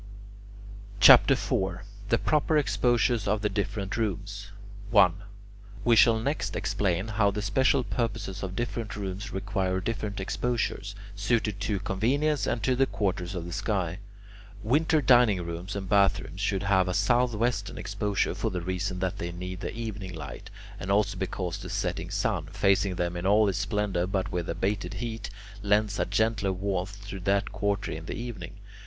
CHAPTER 0.99 1.33
IV 1.35 1.85
THE 2.09 2.17
PROPER 2.17 2.57
EXPOSURES 2.57 3.27
OF 3.27 3.43
THE 3.43 3.49
DIFFERENT 3.49 3.97
ROOMS 3.97 4.49
1. 4.89 5.13
We 5.85 5.95
shall 5.95 6.17
next 6.19 6.55
explain 6.55 7.09
how 7.09 7.29
the 7.29 7.43
special 7.43 7.83
purposes 7.83 8.41
of 8.41 8.55
different 8.55 8.95
rooms 8.95 9.31
require 9.31 9.79
different 9.79 10.19
exposures, 10.19 10.95
suited 11.15 11.59
to 11.59 11.77
convenience 11.79 12.47
and 12.47 12.63
to 12.63 12.75
the 12.75 12.87
quarters 12.87 13.35
of 13.35 13.45
the 13.45 13.53
sky. 13.53 13.99
Winter 14.63 15.01
dining 15.03 15.43
rooms 15.45 15.75
and 15.75 15.87
bathrooms 15.87 16.41
should 16.41 16.63
have 16.63 16.87
a 16.87 16.95
southwestern 16.95 17.77
exposure, 17.77 18.33
for 18.33 18.49
the 18.49 18.61
reason 18.61 18.97
that 19.01 19.19
they 19.19 19.31
need 19.31 19.59
the 19.59 19.71
evening 19.71 20.15
light, 20.15 20.49
and 20.79 20.89
also 20.91 21.15
because 21.15 21.59
the 21.59 21.69
setting 21.69 22.09
sun, 22.09 22.47
facing 22.47 22.95
them 22.95 23.15
in 23.15 23.27
all 23.27 23.47
its 23.47 23.59
splendour 23.59 24.07
but 24.07 24.31
with 24.31 24.49
abated 24.49 24.95
heat, 24.95 25.29
lends 25.61 25.99
a 25.99 26.05
gentler 26.05 26.51
warmth 26.51 27.07
to 27.07 27.19
that 27.19 27.51
quarter 27.51 27.91
in 27.91 28.07
the 28.07 28.15
evening. 28.15 28.55